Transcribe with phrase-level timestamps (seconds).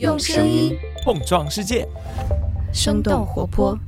[0.00, 1.86] 用声音碰撞世界，
[2.72, 3.78] 生动活泼。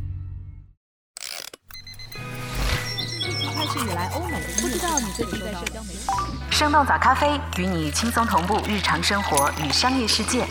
[3.52, 5.98] 开始以来，欧美不知道你最近在社交媒体。
[6.48, 10.46] 生动早咖啡与你轻松同步日常生活与商业世界。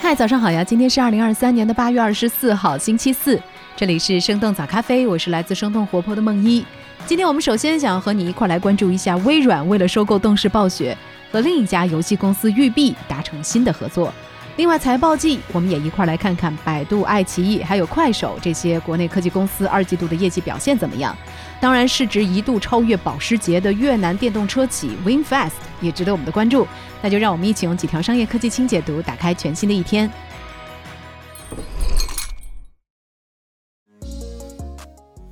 [0.00, 0.62] 嗨，早上好呀！
[0.62, 3.40] 今天是二零二三年的八月二十四号，星期四。
[3.74, 6.64] 这里是生动早咖啡，我是来自生动活泼的梦一。
[7.04, 10.96] 今天我们首先想要和你一块来关注一下微软为了收购动视暴雪，
[11.32, 14.12] 和另一家游戏公司育碧达成新的合作。
[14.56, 21.14] 另外，财报季我们也一块来看看百度、爱奇艺还有快手这些国内科技公司二季度的业绩表现怎么样。
[21.60, 26.66] 当然，市值一度超越保时捷的越南电动车企 WinFast 也值得我们的关注。
[27.02, 30.08] 那就让我们一起用几条商业科技轻解读，打开全新的一天。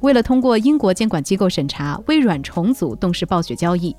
[0.01, 3.95] 为了通过英国监管机构审查，微软重组动视暴雪交易。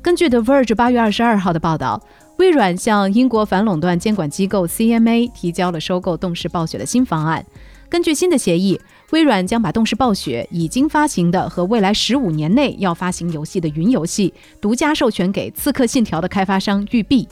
[0.00, 2.00] 根据 The Verge 八月二十二号的报道，
[2.38, 7.44] 微软向英国反垄断监管机构 CMA 提交了收购动视暴雪的新方案。
[7.88, 8.78] 根据新的协议，
[9.10, 17.26] 微软将把动视暴雪已经发行的和未来十五年内要发行游戏的云游戏独家授权给《刺客信条》的开发商育碧。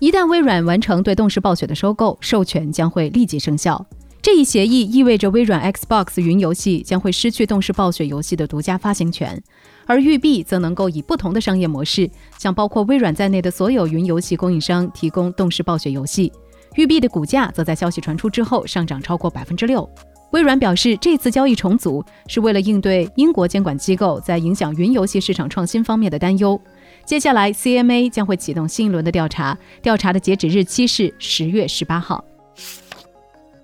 [0.00, 3.86] 一旦微软完成对动视暴雪的收购，授权将会立即生效。
[4.22, 9.42] 这一协议意味着微软 Xbox 云游戏将会失去动视暴雪游戏的独家发行权，
[9.86, 16.30] 而育碧则能够以不同的商业模式，向包括微软在内的所有云游戏供应商提供动视暴雪游戏。
[16.76, 19.88] 育碧的股价则在消息传出之后上涨超过百分之六。
[20.32, 26.60] 微软表示，这次交易重组是为了应对英国监管机构在影响云游戏市场创新方面的担忧。
[27.06, 32.22] 接下来，CMA 将会启动新一轮的调查，调查的截止日期是十月十八号。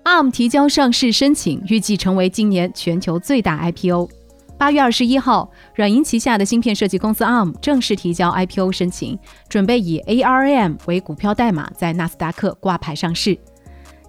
[0.07, 4.07] ARM 提交上市申请，预计成为今年全球最大 IPO。
[4.57, 9.19] 八月二十一号，软银旗下的芯片设计公司 ARM 正式提交 IPO 申请，
[9.49, 13.37] 准备以 ARM 为股票代码在纳斯达克挂牌上市。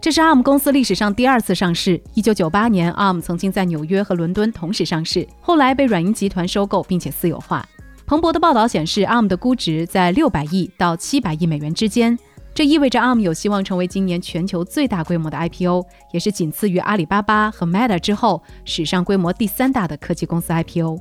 [0.00, 2.00] 这是 ARM 公司历史上第二次上市。
[2.14, 7.66] 一九九八年，ARM 曾经在纽约和伦敦同时上市，后来被软银集团收购并且私有化。
[8.06, 12.16] 彭博的报道显示，ARM 的估值在六百亿到七百亿美元之间。
[12.58, 20.98] 这意味着 ARM 有希望成为今年全球最大规模的 IPO，也是仅次于阿里巴巴和 Meta 之后，史上规模第三大的科技公司 IPO。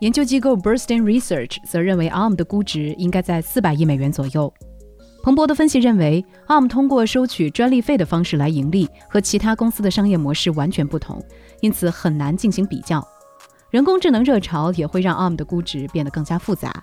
[0.00, 4.52] 研究机构 Borstin Research 则认为 ARM 的估值应该在四百亿美元左右。
[5.22, 11.22] 彭博的分析认为，ARM 通过收取专利费的方式来盈利，和其他公司的商业模式完全不同，
[11.60, 13.00] 因此很难进行比较。
[13.70, 16.82] 人工智能热潮也会让 ARM 的估值变得更加复杂。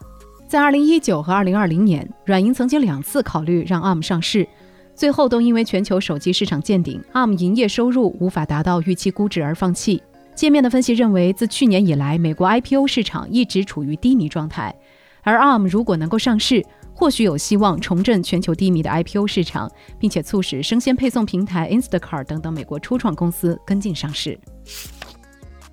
[0.53, 4.47] 在二零一九和二零二零年，软银曾经两次考虑让 ARM 上市，
[4.94, 10.03] 最后都因为全球手机市场见顶，ARM 营业收入无法达到预期估值而放弃。
[10.36, 14.75] 界面的分析认为，自去年以来，美国 IPO 市场一直处于低迷状态，
[15.24, 24.40] 而 ARM 如果能够上市，或许有希望重振全球低迷的 IPO 市场，并且促使生鲜配送平台 Instacart 等等美国初创公司跟进上市。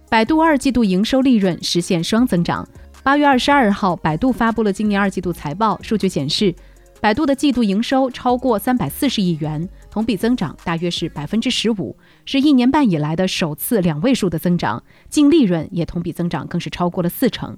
[0.09, 2.67] 百度二季度营收利润实现双增长。
[3.03, 5.81] 八月二十二号，百度发布了今年二季度财报。
[5.83, 6.55] 数据显示，
[7.01, 11.97] 百度的季度营收超过三百四十亿元，同比增长大约是百分之十五，
[12.27, 14.83] 是一年半以来的首次两位数的增长。
[15.09, 17.57] 净利润也同比增长，更是超过了四成。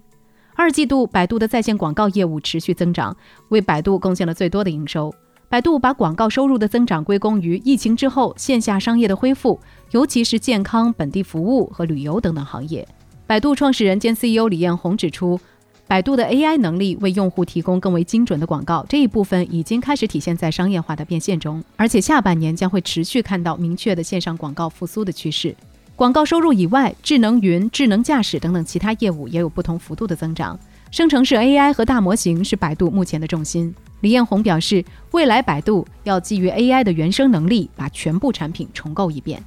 [0.55, 3.17] 二季度，百度的在线广告业务持续增长，
[3.49, 5.13] 为百度贡献了最多的营收。
[5.49, 9.59] 百度把广告收入的增长归功于疫情之后线下商业的恢复，
[9.91, 12.87] 尤其是健康、本地服务和旅游等等行业。
[13.27, 15.41] 百度创始人兼 CEO 李彦宏指出，
[15.87, 25.55] 百度的 AI 能力为用户提供更为精准的广告，这一部分已经开始体现在商业化的变现中，而且下半年将会持续看到明确的线上广告复苏的趋势。
[25.95, 30.59] 广告收入以外，智能云、智能驾驶等等其他业务也有不同幅度的增长。
[30.91, 33.75] 生成式 AI 和大模型是百度目前的重心。
[34.01, 39.43] 李彦宏表示，未来百度要基于 AI 的原生能力，把全部产品重构一遍。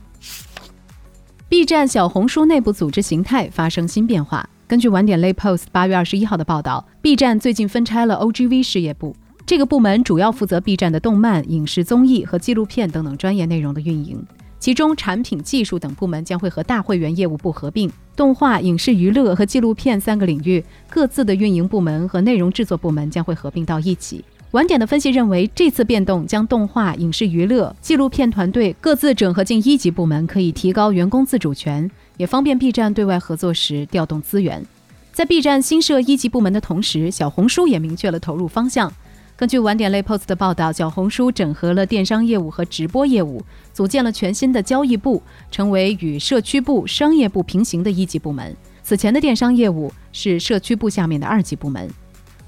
[1.48, 4.50] B 站小红书内部组织形态发生新变化。
[4.68, 14.26] 根据晚点类 Post 八月二十一号的报道，B 站最近分拆了 OGV 事业部，这个部门主要负责 B 站的动漫、影视、综艺和纪录片等等专业内容的运营，
[14.60, 24.26] 其中产品、技术等部门将会和大会员业务部合并，动画、影视、娱乐和纪录片三个领域各自的运营部门和内容制作部门将会合并到一起。
[24.56, 34.66] 晚点的分析认为，这次变动将动画、影视、娱乐、纪录片团队各自整合进一级部门，可以提高员工自主权，也方便 B 站对外合作时调动资源。
[35.12, 38.90] 在 B 站新设一级部门的同时，小红书也明确了投入方向。
[39.36, 43.44] 根据晚点类 Post 的报道，小红书整合了电商业务和直播业务，
[43.74, 48.56] 组建了全新的交易部，成为与社区部、商业部平行的一级部门。
[48.84, 51.90] 此前的电商业务是社区部下面的二级部门。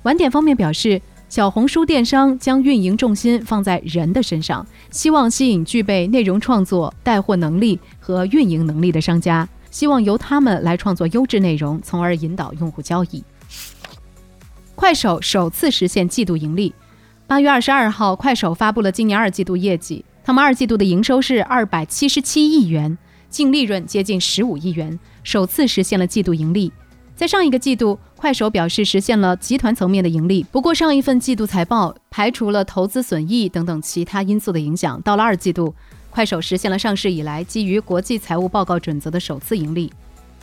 [0.04, 1.02] 晚点方面表示。
[1.30, 13.22] 小红书电商将运营重心放在人的身上，希望吸引具备内容创作、带货能力和运营能力的商家，希望由他们来创作优质内容，从而引导用户交易。
[14.74, 16.74] 快手首次实现季度盈利。
[17.28, 22.98] 八月二十二号，快手发布了今年二季度业绩，他们二季度的营收是二百七十七亿元，
[23.30, 26.72] 净利润接近十五亿元，首次实现了季度盈利。
[27.16, 30.44] 在上一个季度，快手表示实现了集团层面的盈利。
[30.52, 35.00] 不过，上一份季度财报排除了投资损益等等其他因素的影响。
[35.04, 35.74] 到了二季度，
[36.10, 39.94] 快手实现了上市以来基于国际财务报告准则的首次盈利，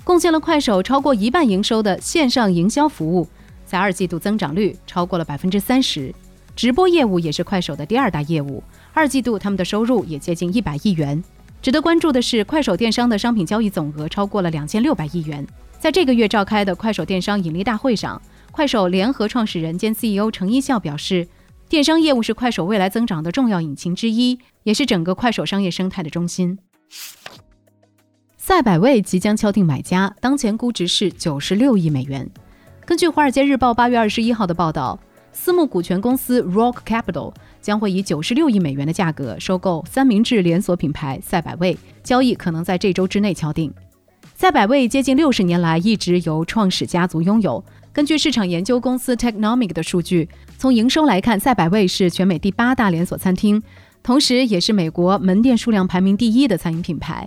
[0.04, 3.28] 贡献了快手超过一半营收的线上营销服务，
[3.66, 6.14] 在二季度增长率超过了百分之三十。
[6.54, 8.62] 直播业务也是快手的第二大业务，
[8.92, 11.20] 二季度他们的收入也接近一百亿元。
[11.60, 15.44] 值得关注的是，快手电商的商品交易总额超过了两千六百亿元。
[15.84, 18.18] 在这个月召开的快手电商盈利大会上，
[18.50, 21.28] 快手联合创始人兼 CEO 程一笑表示，
[21.68, 26.58] 电商业务是快手未来增长的重要引擎之一，也是整个快手商业生态的中心。
[28.38, 32.26] 赛百味即将敲定买家，当前估值是九十六亿美元。
[32.86, 34.98] 根据《华尔街日报》八月二十一号的报道，
[35.32, 43.70] 私募股权公司 Rock Capital 将会以九十六亿美元的价格收购三明治连锁品牌赛百味，交易可能在这周之内敲定。
[44.44, 47.64] 赛百味接近六十年来一直由创始家族拥有。
[47.94, 53.62] 根据市场研究公司 Technomic 的数据，从营收来看，赛百味是全美第八大连锁餐厅，
[54.02, 57.26] 同时也是美国门店数量排名第一的餐饮品牌。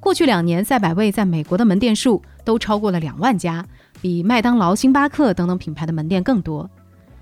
[0.00, 3.64] 过去两年，赛百味在美国的门店数都超过了两万家，
[4.00, 6.68] 比麦当劳、星巴克等等品牌的门店更多。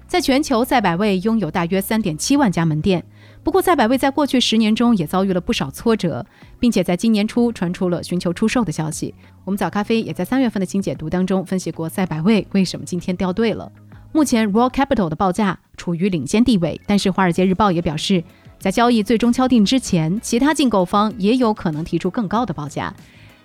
[0.09, 3.05] 在全球，赛百味拥有大约三点七万家门店。
[3.45, 6.25] 不过，赛百味在过去十年中也遭遇了不少挫折，
[6.59, 9.15] 并且在今年初传出了寻求出售的消息。
[9.45, 13.71] 我们早咖啡也在三月份的新解读当中分析过赛百味为什么今天掉队了。
[14.13, 18.25] 目前，Raw Capital 的报价处于领先地位，但是《华尔街日报》也表示，
[18.59, 22.95] 在交易最终敲定之前，其他竞购方也有可能提出更高的报价。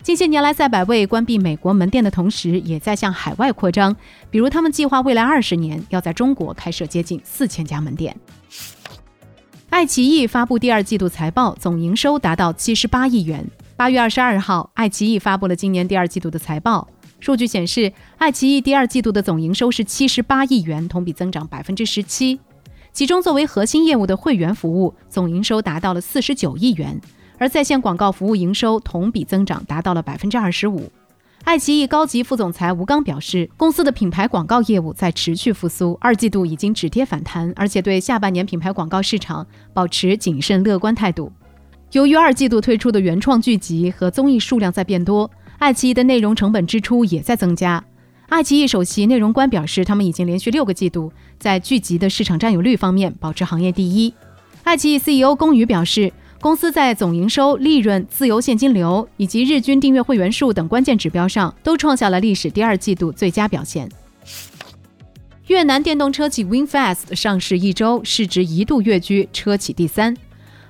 [0.01, 3.93] 近些年来，赛百味关闭美国门店的同时，也在向海外扩张，
[4.31, 8.15] 比如他们计划未来二十年要在中国开设接近四千家门店。
[9.79, 13.49] 爱奇艺发布第二季度财报，总营收达到七十八亿元。
[13.77, 16.85] 八月二十二号，爱奇艺发布了今年第二季度的财报。
[17.21, 22.37] 数据显示，爱奇艺第二季度的总营收是七十八亿元，同比增长百分之十七。
[22.91, 26.99] 其中，作为核心业务的会员服务总营收达到了四十九亿元，
[27.37, 30.91] 而在线广告服务营收同比增长达到了百分之二十五。
[31.45, 41.31] 爱奇艺高级副总裁吴刚表示，公司的品牌广告业务在持续复苏，二季度已经止跌反弹，而且对下半年品牌广告市场保持谨慎乐观态度。
[41.93, 47.83] 由于二季度推出的原创剧集和综艺数量在变多，爱奇艺的内容成本支出也在增加。
[48.27, 54.13] 爱奇艺首席内容官表示，他们已经连续六个季度在剧集的市场占有率方面保持行业第一。
[54.63, 56.13] 爱奇艺 CEO 龚宇表示。
[56.41, 63.89] 公司在总营收、利润、自由现金流以及日均订阅会员数等关键指标上都创下了历史第二季度最佳表现。
[65.47, 70.15] 越南电动车企 Winfast 上市一周，市值一度跃居车企第三。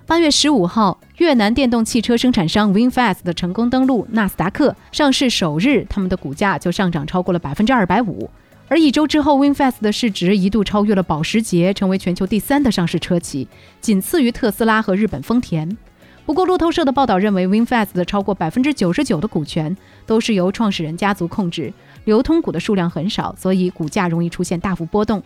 [0.07, 8.27] 八月十五号，越南电动汽车生产商 Winfast 的成功登陆纳斯达克，上市首日，他们的股价就上涨超过了百分之二百五。
[8.69, 13.47] 而一周之后，Winfast 的市值一度超越了保时捷，成为全球第三的上市车企，
[13.81, 15.75] 仅次于特斯拉和日本丰田。
[16.23, 21.73] 不过，路透社的报道认为，Winfast 的超过百分之九十九的股权都是由创始人家族控制，
[22.05, 25.23] 流通股的数量很少，所以股价容易出现大幅波动。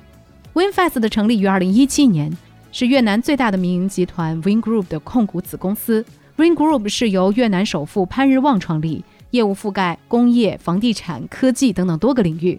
[0.53, 2.31] Winfast 的成立于二零一七年，
[2.71, 6.05] 是越南最大的民营集团 Win Group 的控股子公司。
[6.37, 12.57] Win Group 是由越南首富潘日旺创立，业务覆盖工业、房地产、科技等等多个领域。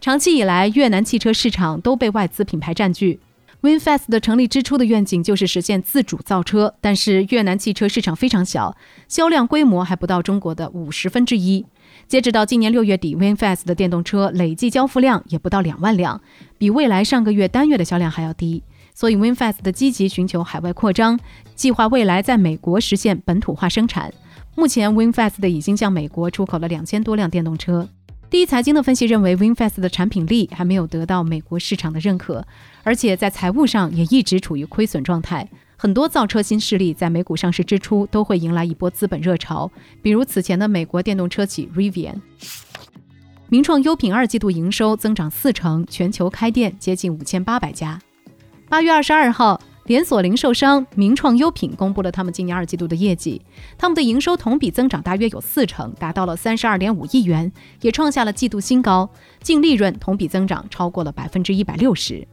[0.00, 3.18] 长期以来，越南汽车市场都被外资品牌占据。
[3.62, 8.76] Winfast 的成立之初的愿景就是实现自主造车，但是越南汽车市场非常小，
[9.08, 11.66] 销量规模还不到中国的五十分之一。
[12.06, 16.20] 截止到今年六月底，Winfast 的电动车累计交付量也不到两万辆，
[16.58, 18.62] 比未来上个月单月的销量还要低。
[18.94, 21.18] 所以，Winfast 的积极寻求海外扩张，
[21.56, 24.12] 计划未来在美国实现本土化生产。
[24.54, 27.88] 目前，Winfast 已经向美国出口了两千多辆电动车。
[28.28, 32.44] 第一财经的分析认为，Winfast 的产品力还没有得到美国市场的认可，
[32.82, 35.48] 而且在财务上也一直处于亏损状态。
[35.76, 39.70] 很多造车新势力在美股上市之初都会迎来一波资本热潮，
[40.02, 42.16] 比如此前的美国电动车企 Rivian。
[43.48, 48.00] 名创优品二季度营收增长四成，全球开店接近五千八百家。
[48.68, 49.60] 八月二十二号。
[49.86, 53.40] 连锁零售商名创优品公布了他们今年二季度的业绩，
[53.78, 57.50] 他们的营收同比增长大约有四成，达到了三十二点五亿元，
[57.82, 59.08] 也创下了季度新高。
[59.40, 62.26] 净利润同比增长超过了百分之一百六十。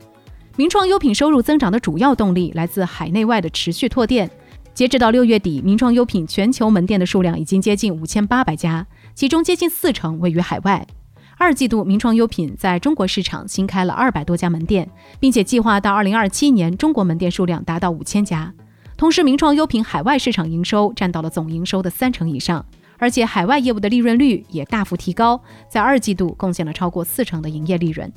[0.55, 4.29] 名创优品收入增长的主要动力来自海内外的持续拓店。
[4.73, 10.87] 截止到六月底，名创优品全球门店的数量已经接近五千八百家，其中接近四成位于海外。
[11.37, 18.53] 二季度，名创优品在中国市场新开了二百多家门店，并且计划到二零二七年中国门店数量达到五千家。
[18.95, 22.65] 同时，名创优品海外市场营收占到了总营收的三成以上，
[22.97, 28.11] 而且海外业务的利润率也大幅提高，在二季度贡献了超过四成的营业利润。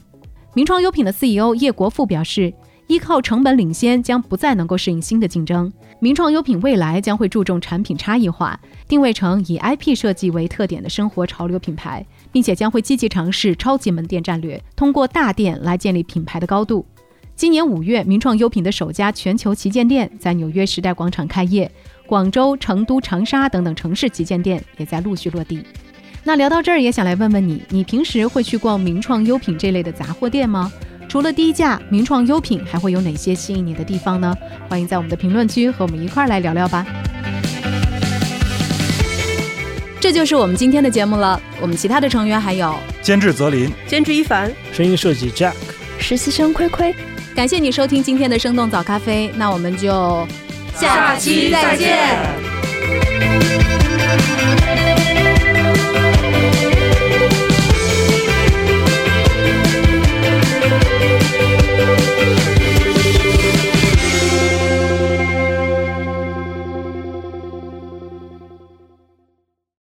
[0.55, 2.53] 名创优品的 CEO 叶国富表示。
[2.87, 5.73] 依靠成本领先将不再能够适应新的竞争。
[5.99, 16.85] 名创优品未来将会注重产品差异化，定位成以 IP 设计为特点的生活潮流品牌，并且将会积极尝试超级门店战略，通过大店来建立品牌的高度。
[17.35, 21.71] 今年五月，名创优品的首家全球旗舰店在纽约时代广场开业，
[22.07, 25.63] 广州、成都、长沙等等城市旗舰店也在陆续落地。
[26.25, 30.73] 那聊到这儿，也想来问问你，你平时会去逛名创优品这类的杂货店吗？
[31.09, 34.35] 除了低价，名创优品还会有哪些吸引你的地方呢？
[34.69, 36.85] 欢迎在我们的评论区和我们一块儿来聊聊吧。
[39.99, 41.41] 这就是我们今天的节目了。
[41.61, 45.55] 我们其他的成员还有监制泽林、监制一凡、声音设计 Jack、
[45.99, 46.95] 实习生亏亏。
[47.35, 50.27] 感谢你收听今天的生动早咖啡，那我们就
[50.75, 52.21] 下期再见。